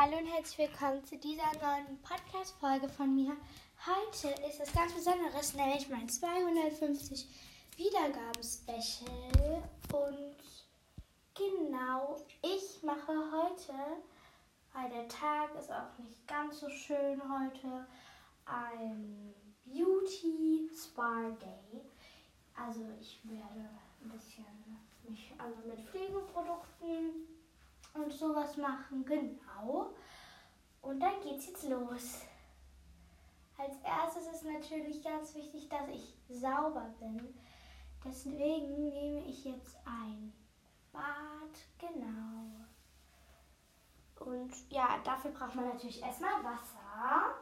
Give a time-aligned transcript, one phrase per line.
[0.00, 3.36] hallo und herzlich willkommen zu dieser neuen Podcast-Folge von mir.
[3.84, 7.26] Heute ist es ganz Besonderes, nämlich mein 250
[7.76, 9.60] Wiedergaben-Special.
[9.92, 10.36] Und
[11.34, 13.74] genau, ich mache heute,
[14.72, 17.84] weil der Tag ist auch nicht ganz so schön heute,
[18.46, 19.34] ein
[19.64, 21.80] Beauty Spa Day.
[22.54, 23.68] Also ich werde
[24.00, 24.46] ein bisschen
[25.08, 27.37] mich also mit Pflegeprodukten
[27.94, 29.92] und sowas machen, genau.
[30.82, 32.22] Und dann geht's jetzt los.
[33.56, 37.34] Als erstes ist natürlich ganz wichtig, dass ich sauber bin.
[38.04, 40.32] Deswegen nehme ich jetzt ein
[40.92, 42.66] Bad, genau.
[44.20, 47.34] Und ja, dafür braucht man natürlich erstmal Wasser.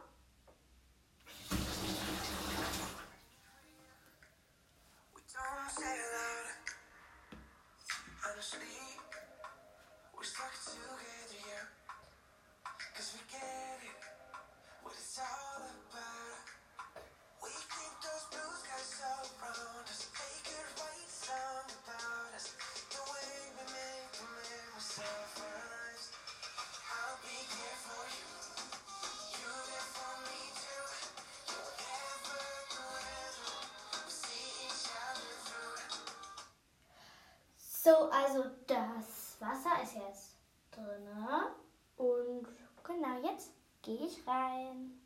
[37.87, 40.35] So, also das Wasser ist jetzt
[40.71, 41.07] drin.
[41.95, 42.45] Und
[42.83, 44.99] genau, jetzt gehe ich rein.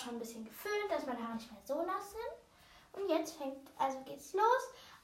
[0.00, 3.02] Schon ein bisschen gefüllt, dass meine Haare nicht mehr so nass sind.
[3.02, 4.42] Und jetzt fängt, also geht's los.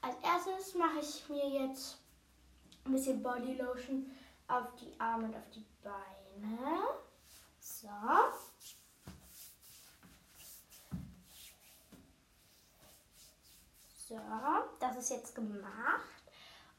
[0.01, 1.97] Als erstes mache ich mir jetzt
[2.85, 4.11] ein bisschen Body Lotion
[4.47, 6.87] auf die Arme und auf die Beine.
[7.59, 7.89] So.
[14.07, 14.19] So,
[14.79, 16.23] das ist jetzt gemacht.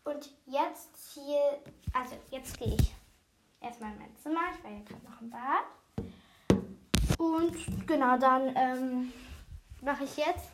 [0.04, 1.62] Und jetzt hier,
[1.92, 2.94] also jetzt gehe ich
[3.60, 4.40] erstmal in mein Zimmer.
[4.56, 5.64] Ich war ja gerade noch im Bad.
[7.18, 9.12] Und genau, dann ähm,
[9.82, 10.50] mache ich jetzt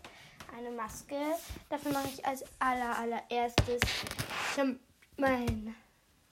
[0.56, 1.16] eine Maske.
[1.68, 3.80] Dafür mache ich als aller, allererstes
[5.16, 5.74] mein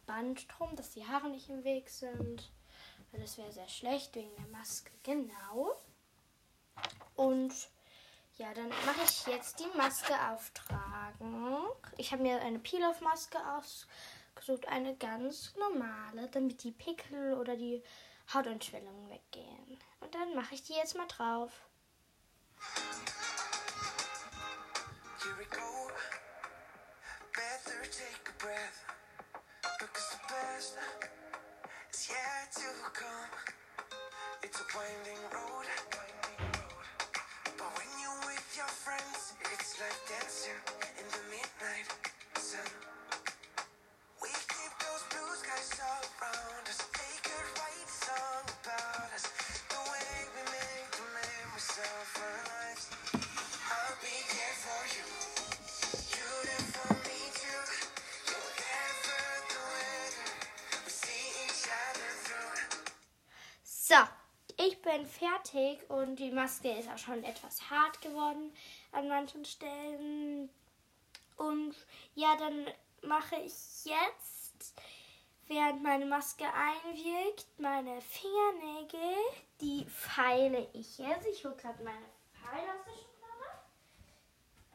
[0.06, 2.50] Band drum, dass die Haare nicht im Weg sind.
[3.12, 4.90] Das wäre sehr schlecht wegen der Maske.
[5.02, 5.72] Genau.
[7.14, 7.52] Und
[8.38, 11.58] ja, dann mache ich jetzt die Maske auftragen.
[11.98, 17.82] Ich habe mir eine Peel-Off-Maske ausgesucht, eine ganz normale, damit die Pickel oder die
[18.32, 19.78] Hautanschwellungen weggehen.
[20.00, 21.52] Und dann mache ich die jetzt mal drauf.
[25.22, 25.44] Here we
[27.86, 28.84] take breath.
[29.78, 30.78] Because the best.
[34.42, 35.66] It's a winding road.
[38.84, 40.71] friends, it's like dancing
[65.02, 68.52] Ich bin fertig und die Maske ist auch schon etwas hart geworden
[68.92, 70.48] an manchen Stellen.
[71.36, 71.74] Und
[72.14, 72.66] ja, dann
[73.02, 74.80] mache ich jetzt,
[75.48, 79.16] während meine Maske einwirkt, meine Fingernägel.
[79.60, 81.26] Die feile ich jetzt.
[81.26, 83.58] Ich hole gerade meine Pfeile aus der Schublade.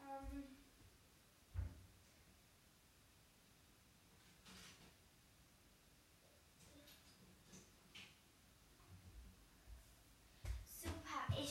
[0.10, 0.58] Ähm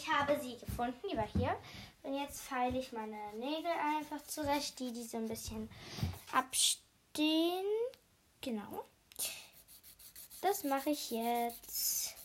[0.06, 1.56] ich habe sie gefunden, die war hier.
[2.03, 5.69] Und jetzt feile ich meine Nägel einfach zurecht, die, die so ein bisschen
[6.32, 7.64] abstehen.
[8.41, 8.85] Genau.
[10.43, 12.16] Das mache ich jetzt.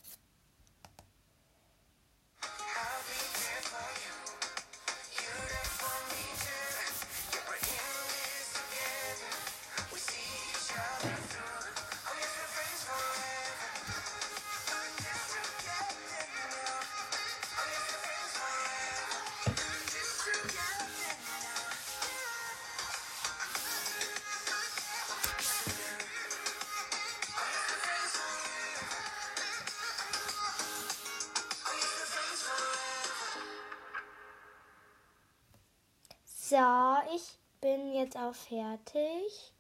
[36.52, 39.54] So, ich bin jetzt auch fertig.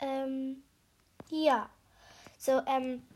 [0.00, 0.62] Ähm,
[1.30, 1.70] ja.
[2.36, 3.08] So, ähm,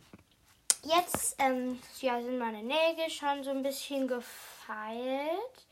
[0.85, 5.67] jetzt ähm, ja, sind meine Nägel schon so ein bisschen gefeilt.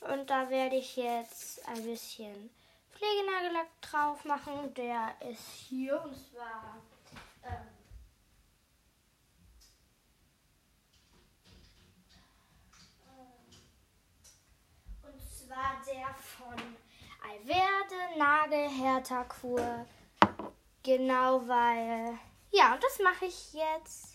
[0.00, 2.50] Und da werde ich jetzt ein bisschen
[2.92, 4.74] Pflegenagellack drauf machen.
[4.74, 6.76] Der ist hier und zwar.
[7.42, 7.74] Ähm,
[15.54, 16.76] zwar der von
[17.22, 19.86] Alverde Nagelhärter Kur.
[20.82, 22.18] Genau, weil.
[22.50, 24.13] Ja, und das mache ich jetzt.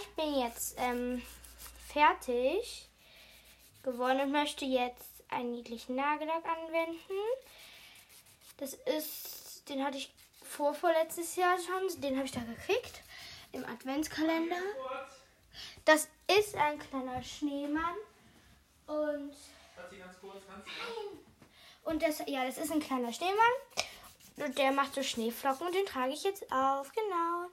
[0.00, 1.22] Ich bin jetzt ähm,
[1.88, 2.88] fertig
[3.82, 6.98] geworden und möchte jetzt einen niedlichen Nagellack anwenden.
[8.58, 10.12] Das ist, den hatte ich
[10.42, 13.02] vor vorletztes Jahr schon, den habe ich da gekriegt
[13.52, 14.56] im Adventskalender.
[15.84, 16.08] Das
[16.38, 17.96] ist ein kleiner Schneemann
[18.86, 19.32] und
[21.84, 23.36] und das ja, das ist ein kleiner Schneemann
[24.36, 27.48] und der macht so Schneeflocken und den trage ich jetzt auf, genau.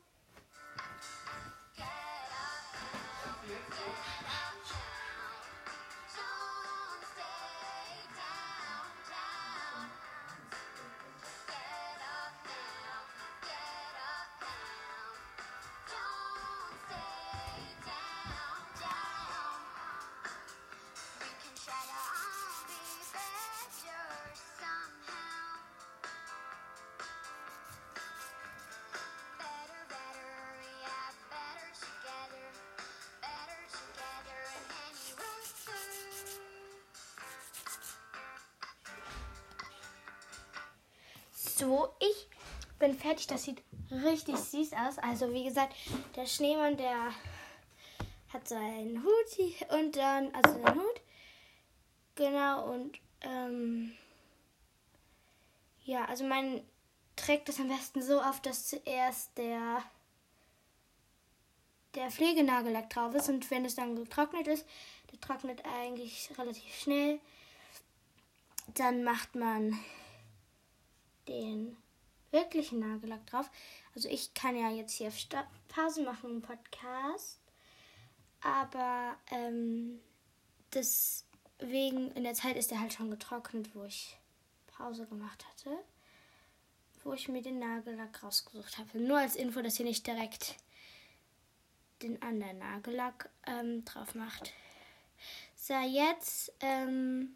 [41.57, 42.27] So, ich
[42.79, 43.27] bin fertig.
[43.27, 44.97] Das sieht richtig süß aus.
[44.97, 45.73] Also, wie gesagt,
[46.15, 47.13] der Schneemann, der
[48.33, 51.01] hat seinen Hut und dann, also seinen Hut.
[52.15, 53.93] Genau, und ähm,
[55.85, 56.61] ja, also man
[57.15, 59.81] trägt das am besten so auf, dass zuerst der
[61.93, 64.65] der Pflegenagellack drauf ist und wenn es dann getrocknet ist,
[65.11, 67.21] der trocknet eigentlich relativ schnell,
[68.73, 69.79] dann macht man
[71.27, 71.77] den
[72.31, 73.49] wirklichen Nagellack drauf.
[73.95, 75.11] Also ich kann ja jetzt hier
[75.67, 77.39] Pause machen im Podcast,
[78.41, 79.99] aber ähm,
[80.73, 84.17] deswegen in der Zeit ist er halt schon getrocknet, wo ich
[84.67, 85.77] Pause gemacht hatte,
[87.03, 88.99] wo ich mir den Nagellack rausgesucht habe.
[88.99, 90.57] Nur als Info, dass ihr nicht direkt
[92.01, 94.51] den anderen Nagellack ähm, drauf macht.
[95.55, 97.35] So, jetzt ähm,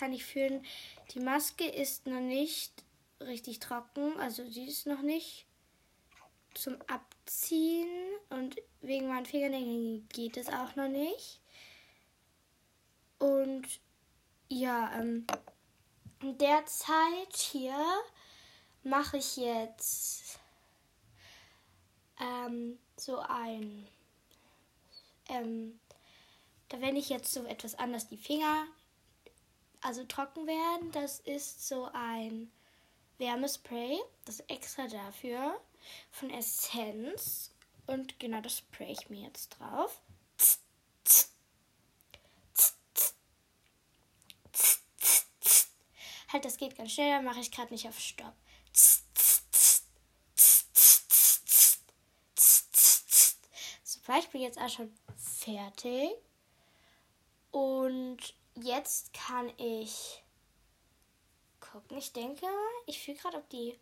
[0.00, 0.64] kann ich fühlen,
[1.12, 2.72] die Maske ist noch nicht
[3.20, 5.44] richtig trocken, also sie ist noch nicht
[6.54, 7.86] zum Abziehen
[8.30, 11.40] und wegen meinen Fingernägeln geht es auch noch nicht.
[13.18, 13.66] Und
[14.48, 15.26] ja, ähm,
[16.22, 17.76] in der Zeit hier
[18.82, 20.38] mache ich jetzt
[22.18, 23.86] ähm, so ein,
[25.28, 25.78] ähm,
[26.70, 28.66] da wenn ich jetzt so etwas anders die Finger
[29.80, 30.92] also trocken werden.
[30.92, 32.50] Das ist so ein
[33.18, 35.60] Wärmespray, das ist extra dafür
[36.10, 37.54] von Essenz.
[37.86, 40.00] Und genau das spray ich mir jetzt drauf.
[46.32, 48.34] Halt, das geht ganz schnell, da mache ich gerade nicht auf Stopp.
[53.82, 56.10] Super, ich bin jetzt auch schon fertig.
[57.50, 58.18] Und
[58.54, 60.22] jetzt kann ich
[61.60, 61.98] gucken.
[61.98, 62.46] Ich denke,
[62.86, 63.78] ich fühle gerade, ob die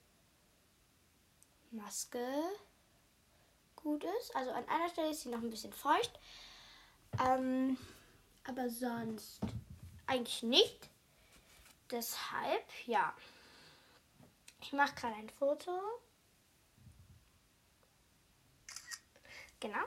[1.71, 2.25] Maske
[3.77, 4.35] gut ist.
[4.35, 6.19] Also an einer Stelle ist sie noch ein bisschen feucht.
[7.25, 7.79] Ähm,
[8.45, 9.41] aber sonst
[10.07, 10.89] eigentlich nicht.
[11.91, 13.15] Deshalb, ja.
[14.61, 15.81] Ich mache gerade ein Foto.
[19.61, 19.85] Genau.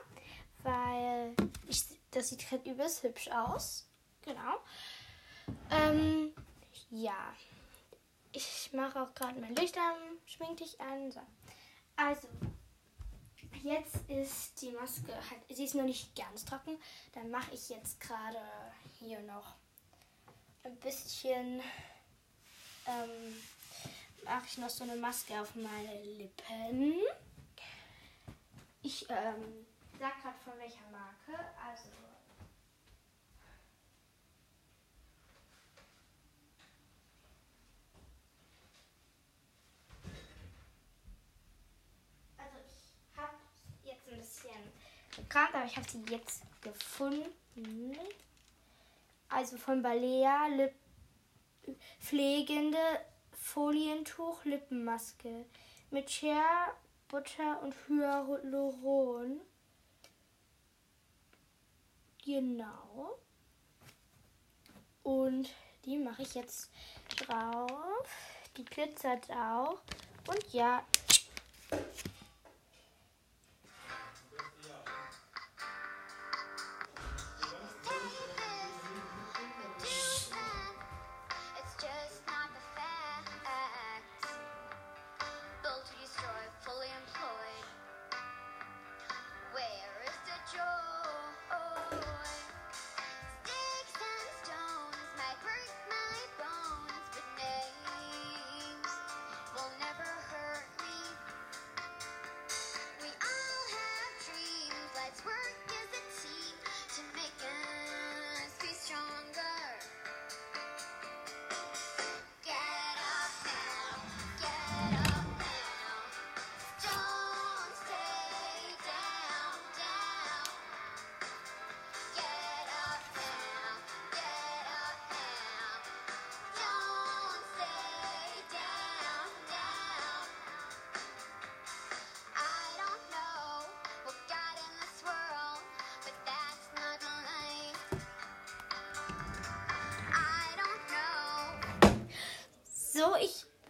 [0.62, 1.34] Weil
[1.68, 3.86] ich, das sieht halt übelst hübsch aus.
[4.22, 4.60] Genau.
[5.70, 6.32] Ähm,
[6.90, 7.34] ja.
[8.32, 11.10] ich mache auch gerade mein Licht an, schmink dich an.
[11.10, 11.20] So.
[11.96, 12.28] Also,
[13.62, 16.78] jetzt ist die Maske, halt, sie ist noch nicht ganz trocken.
[17.12, 18.40] Dann mache ich jetzt gerade
[18.98, 19.54] hier noch
[20.64, 21.60] ein bisschen,
[22.86, 23.36] ähm,
[24.24, 26.94] mache ich noch so eine Maske auf meine Lippen.
[28.82, 29.66] Ich ähm,
[29.98, 31.44] sag gerade von welcher Marke.
[31.64, 31.88] Also
[42.66, 43.36] ich habe
[43.84, 44.72] jetzt ein bisschen
[45.16, 47.96] gekramt, aber ich habe sie jetzt gefunden.
[49.28, 50.74] Also von Balea Lip
[52.00, 52.78] pflegende
[53.32, 55.46] Folientuch Lippenmaske
[55.90, 56.74] mit Shea,
[57.08, 59.40] Butter und Hyaluron.
[62.24, 63.18] Genau.
[65.02, 65.50] Und
[65.84, 66.70] die mache ich jetzt
[67.16, 68.08] drauf.
[68.56, 69.80] Die glitzert auch.
[70.28, 70.84] Und ja,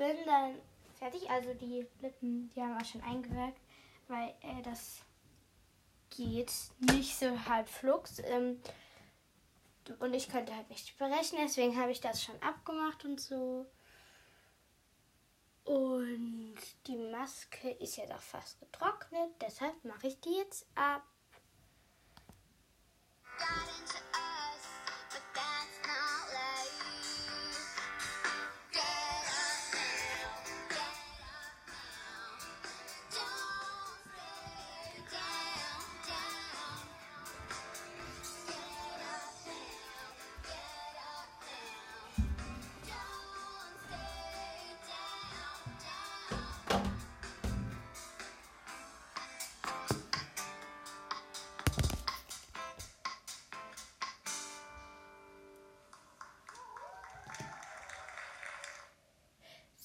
[0.03, 0.55] bin dann
[0.99, 1.31] fertig.
[1.31, 3.61] Also die Lippen, die haben auch schon eingewirkt,
[4.09, 5.03] weil äh, das
[6.11, 8.21] geht nicht so halb flugs.
[8.25, 8.61] Ähm,
[9.99, 13.67] und ich könnte halt nicht berechnen, deswegen habe ich das schon abgemacht und so.
[15.65, 16.57] Und
[16.87, 21.03] die Maske ist jetzt auch fast getrocknet, deshalb mache ich die jetzt ab.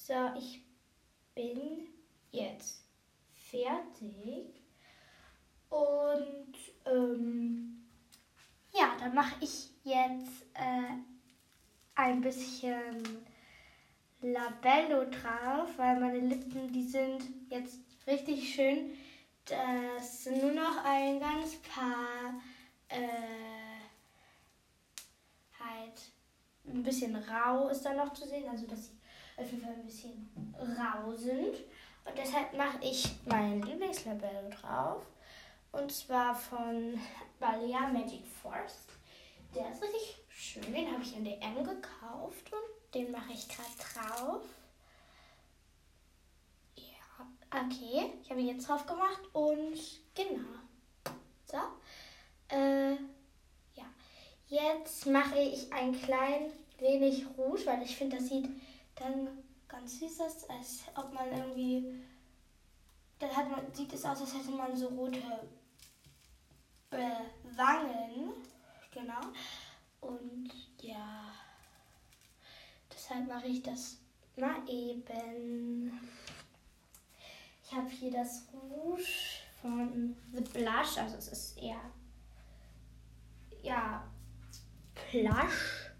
[0.08, 0.64] So, ich
[1.34, 1.86] bin
[2.30, 2.82] jetzt
[3.34, 4.54] fertig.
[5.68, 6.54] Und
[6.86, 7.86] ähm,
[8.72, 10.96] ja, dann mache ich jetzt äh,
[11.94, 13.26] ein bisschen
[14.22, 18.96] Labello drauf, weil meine Lippen, die sind jetzt richtig schön.
[19.44, 22.40] Das sind nur noch ein ganz paar
[22.88, 23.78] äh,
[25.62, 26.00] halt
[26.64, 28.97] ein bisschen rau ist da noch zu sehen, also dass sie
[29.38, 30.28] auf jeden Fall ein bisschen
[30.58, 31.56] rau sind.
[32.04, 35.02] Und deshalb mache ich mein Lieblingslabello drauf.
[35.72, 36.98] Und zwar von
[37.38, 38.86] Balea Magic Force.
[39.54, 40.72] Der ist richtig schön.
[40.72, 44.42] Den habe ich in DM gekauft und den mache ich gerade drauf.
[46.76, 48.12] Ja, okay.
[48.22, 49.78] Ich habe ihn jetzt drauf gemacht und
[50.14, 50.48] genau.
[51.44, 51.58] So.
[52.48, 52.92] Äh,
[53.74, 53.84] ja.
[54.48, 58.48] Jetzt mache ich ein klein wenig Rouge, weil ich finde, das sieht
[58.98, 59.28] dann
[59.66, 62.04] ganz süß aus, als ob man irgendwie.
[63.18, 65.18] Dann hat man, sieht es aus, als hätte man so rote
[66.90, 68.32] äh, Wangen.
[68.92, 69.20] Genau.
[70.00, 70.50] Und
[70.80, 71.32] ja.
[72.92, 73.98] Deshalb mache ich das
[74.36, 76.00] mal eben.
[77.64, 81.80] Ich habe hier das Rouge von The Blush, also es ist eher
[83.62, 84.02] ja
[84.94, 85.90] Plush.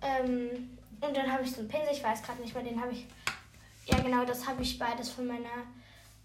[0.00, 2.92] Ähm, und dann habe ich so einen Pinsel, ich weiß gerade nicht mehr, den habe
[2.92, 3.06] ich.
[3.86, 5.66] Ja, genau, das habe ich beides von meiner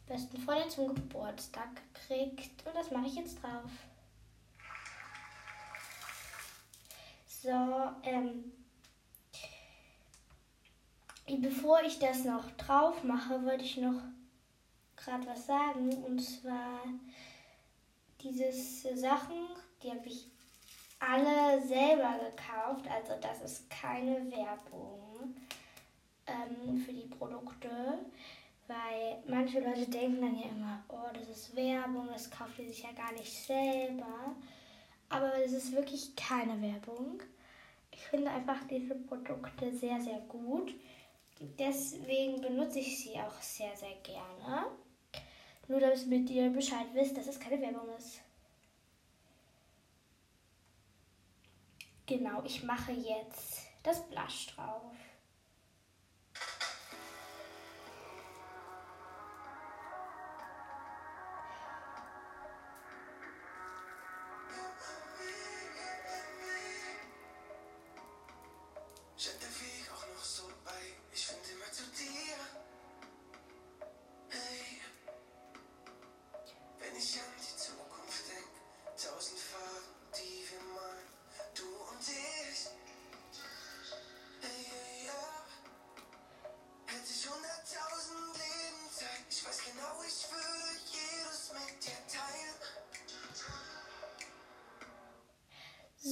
[0.07, 2.65] besten Freundin zum Geburtstag gekriegt.
[2.65, 3.71] Und das mache ich jetzt drauf.
[7.27, 7.49] So,
[8.03, 8.51] ähm.
[11.39, 14.01] bevor ich das noch drauf mache, wollte ich noch
[14.95, 15.89] gerade was sagen.
[16.03, 16.79] Und zwar
[18.21, 18.51] diese
[18.97, 19.47] Sachen,
[19.81, 20.32] die habe ich
[21.09, 22.87] alle selber gekauft.
[22.89, 25.35] Also das ist keine Werbung
[26.27, 27.69] ähm, für die Produkte.
[28.67, 32.83] Weil manche Leute denken dann ja immer, oh, das ist Werbung, das kauft ihr sich
[32.83, 34.35] ja gar nicht selber.
[35.09, 37.21] Aber es ist wirklich keine Werbung.
[37.91, 40.73] Ich finde einfach diese Produkte sehr, sehr gut.
[41.59, 44.67] Deswegen benutze ich sie auch sehr, sehr gerne.
[45.67, 48.22] Nur damit ihr Bescheid wisst, dass es keine Werbung ist.
[52.05, 54.81] Genau, ich mache jetzt das Blush drauf.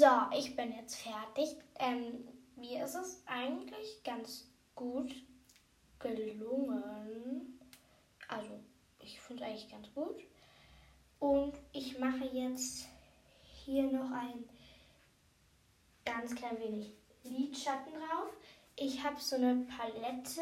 [0.01, 1.57] So, ich bin jetzt fertig.
[1.77, 5.13] Ähm, mir ist es eigentlich ganz gut
[5.99, 7.59] gelungen.
[8.27, 8.49] Also,
[8.99, 10.15] ich finde es eigentlich ganz gut.
[11.19, 12.87] Und ich mache jetzt
[13.63, 14.49] hier noch ein
[16.03, 16.93] ganz klein wenig
[17.23, 18.33] Lidschatten drauf.
[18.77, 20.41] Ich habe so eine Palette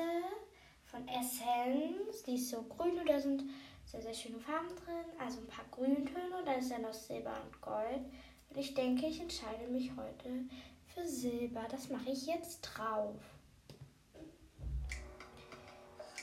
[0.85, 3.43] von Essence, die ist so grün und da sind
[3.83, 5.19] sehr, sehr schöne Farben drin.
[5.19, 8.05] Also ein paar Grüntöne dann ist ja noch Silber und Gold.
[8.49, 10.45] Und ich denke, ich entscheide mich heute
[10.93, 11.67] für Silber.
[11.69, 13.15] Das mache ich jetzt drauf.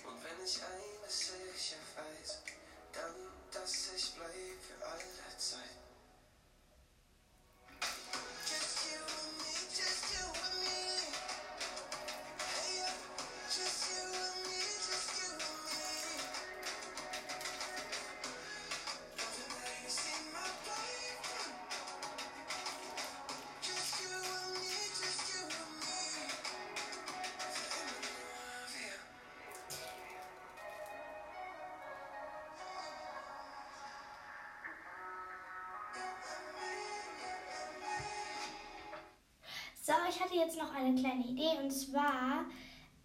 [0.04, 2.42] Und wenn ich eines sicher weiß,
[2.92, 3.14] dann,
[3.52, 5.86] dass ich bleib für alle Zeit.
[39.87, 42.44] So, ich hatte jetzt noch eine kleine Idee und zwar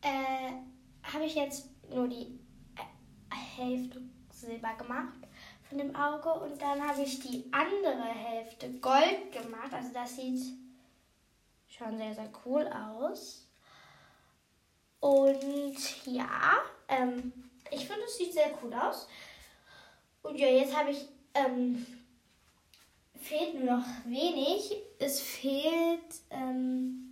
[0.02, 0.52] äh,
[1.04, 2.40] habe ich jetzt nur die
[2.76, 5.14] äh, Hälfte Silber gemacht
[5.70, 9.72] von dem Auge und dann habe ich die andere Hälfte Gold gemacht.
[9.72, 10.42] Also das sieht
[11.68, 13.48] schon sehr, sehr cool aus.
[15.02, 17.32] Und ja, ähm,
[17.70, 19.08] ich finde, es sieht sehr cool aus.
[20.24, 21.86] Und ja, jetzt habe ich ähm,
[23.22, 24.76] fehlt nur noch wenig.
[25.00, 27.12] Es fehlt ähm,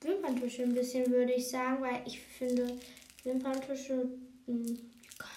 [0.00, 2.78] Wimperntusche ein bisschen, würde ich sagen, weil ich finde,
[3.24, 4.08] Wimperntusche,
[4.46, 4.78] mh,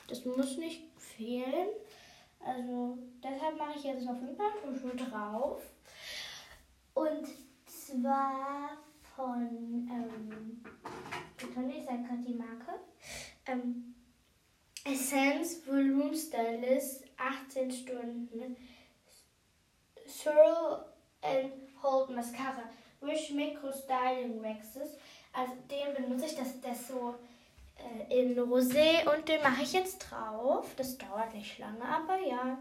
[0.07, 1.69] das muss nicht fehlen.
[2.39, 5.61] Also deshalb mache ich jetzt noch Wimperntusche drauf.
[6.93, 7.27] Und
[7.65, 8.77] zwar
[9.15, 10.61] von, ähm,
[11.37, 12.79] ich sage gerade die Marke.
[13.47, 13.95] Ähm,
[14.85, 18.55] Essence Volume Stylist 18 Stunden.
[20.09, 20.85] Swirl
[21.21, 22.69] and Hold Mascara
[23.01, 24.97] with Micro Styling Waxes.
[25.33, 27.15] Also den benutze ich, das, das so
[28.09, 30.65] äh, in Rosé und den mache ich jetzt drauf.
[30.75, 32.57] Das dauert nicht lange, aber ja.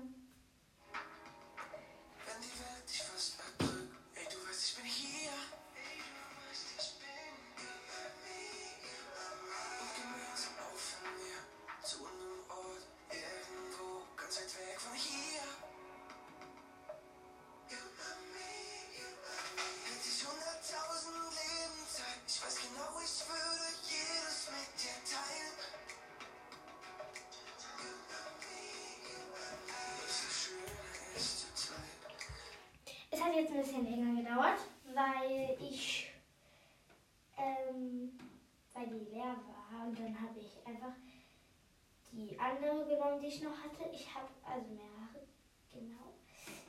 [43.29, 43.89] Ich noch hatte.
[43.93, 45.27] Ich habe also mehrere,
[45.73, 46.15] genau.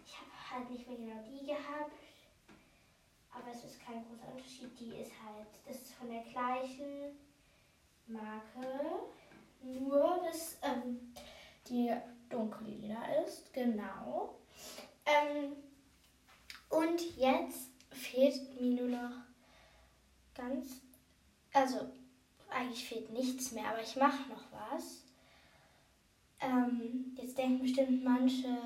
[0.05, 1.93] Ich habe halt nicht mehr genau die gehabt.
[3.31, 4.77] Aber es ist kein großer Unterschied.
[4.79, 7.17] Die ist halt, das ist von der gleichen
[8.07, 9.07] Marke.
[9.61, 11.13] Nur, dass ähm,
[11.67, 11.93] die
[12.29, 13.53] dunkel-lila ist.
[13.53, 14.35] Genau.
[15.05, 15.55] Ähm,
[16.69, 19.17] und jetzt fehlt mir nur noch
[20.35, 20.81] ganz
[21.53, 21.89] Also,
[22.49, 25.08] eigentlich fehlt nichts mehr, aber ich mache noch was.
[26.41, 28.57] Ähm, jetzt denken bestimmt manche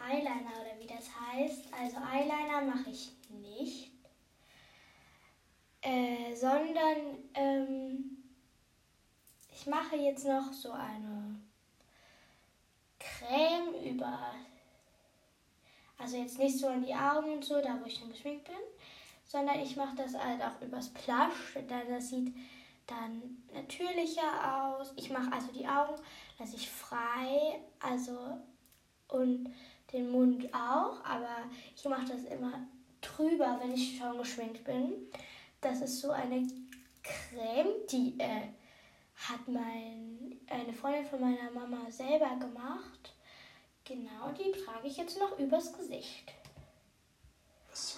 [0.00, 1.72] Eyeliner oder wie das heißt.
[1.72, 3.90] Also Eyeliner mache ich nicht.
[5.82, 8.24] Äh, sondern ähm,
[9.52, 11.40] ich mache jetzt noch so eine
[12.98, 14.34] Creme über.
[15.98, 18.56] Also jetzt nicht so an die Augen und so, da wo ich dann geschminkt bin,
[19.26, 22.34] sondern ich mache das halt auch übers Plush, da das sieht
[22.86, 24.92] dann natürlicher aus.
[24.96, 26.00] Ich mache also die Augen,
[26.38, 28.38] lasse ich frei, also
[29.08, 29.52] und
[29.92, 31.44] den Mund auch, aber
[31.74, 32.66] ich mache das immer
[33.00, 35.10] drüber, wenn ich schon geschminkt bin.
[35.60, 36.46] Das ist so eine
[37.02, 38.48] Creme, die äh,
[39.14, 43.14] hat mein, eine Freundin von meiner Mama selber gemacht.
[43.84, 46.32] Genau, die trage ich jetzt noch übers Gesicht.
[47.70, 47.92] Was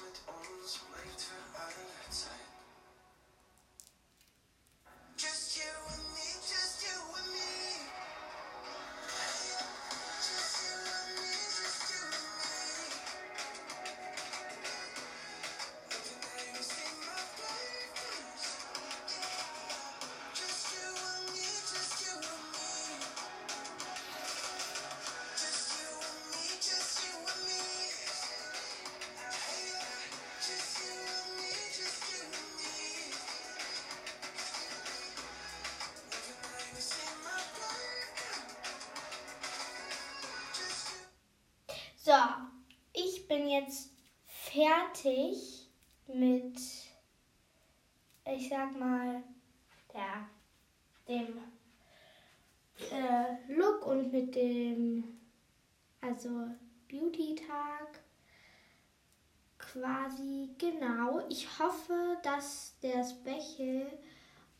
[61.38, 63.86] Ich hoffe, dass der Special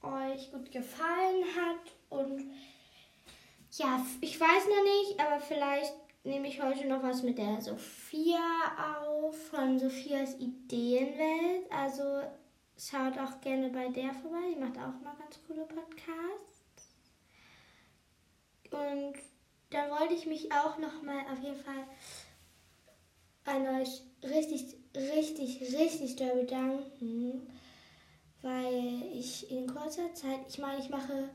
[0.00, 2.52] euch gut gefallen hat und
[3.72, 8.38] ja, ich weiß noch nicht, aber vielleicht nehme ich heute noch was mit der Sophia
[8.96, 11.68] auf von Sophias Ideenwelt.
[11.72, 12.22] Also
[12.78, 14.54] schaut auch gerne bei der vorbei.
[14.54, 16.94] Die macht auch mal ganz coole Podcasts.
[18.70, 19.14] Und
[19.70, 21.88] dann wollte ich mich auch noch mal auf jeden Fall
[23.46, 27.46] an euch richtig, richtig, richtig doll bedanken,
[28.42, 31.30] weil ich in kurzer Zeit, ich meine, ich mache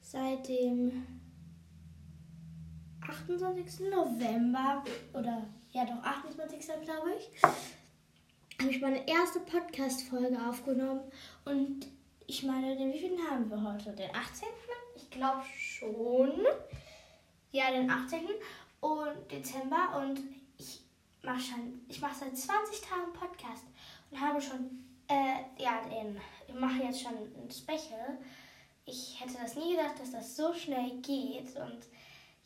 [0.00, 1.06] seit dem
[3.00, 3.90] 28.
[3.90, 6.60] November oder ja doch 28.
[6.82, 7.42] glaube ich,
[8.60, 11.02] habe ich meine erste Podcast-Folge aufgenommen
[11.44, 11.86] und
[12.26, 13.92] ich meine, den wievielten haben wir heute?
[13.92, 14.48] Den 18.?
[14.96, 16.32] Ich glaube schon.
[17.52, 18.20] Ja, den 18.
[18.80, 20.20] Und Dezember und
[21.26, 23.64] mache schon, ich mache seit 20 Tagen Podcast
[24.10, 28.18] und habe schon, äh, ja, den, ich mache jetzt schon ein Special.
[28.86, 31.80] Ich hätte das nie gedacht, dass das so schnell geht und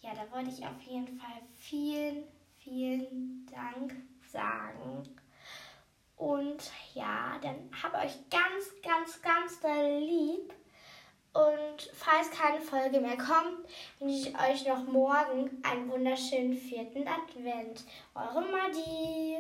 [0.01, 2.25] ja, da wollte ich auf jeden Fall vielen,
[2.59, 3.95] vielen Dank
[4.33, 5.03] sagen.
[6.17, 10.55] Und ja, dann habt euch ganz, ganz, ganz doll lieb.
[11.33, 13.67] Und falls keine Folge mehr kommt,
[14.01, 17.85] wünsche ich euch noch morgen einen wunderschönen vierten Advent.
[18.15, 19.39] Eure Madi.